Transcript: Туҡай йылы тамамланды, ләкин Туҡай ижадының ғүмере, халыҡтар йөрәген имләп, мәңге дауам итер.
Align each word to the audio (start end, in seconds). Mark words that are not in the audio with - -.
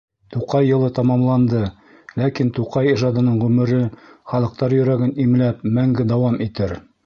Туҡай 0.35 0.69
йылы 0.69 0.87
тамамланды, 0.99 1.59
ләкин 2.23 2.49
Туҡай 2.59 2.91
ижадының 2.95 3.37
ғүмере, 3.45 3.83
халыҡтар 4.35 4.79
йөрәген 4.81 5.15
имләп, 5.29 5.65
мәңге 5.79 6.11
дауам 6.15 6.45
итер. 6.51 6.79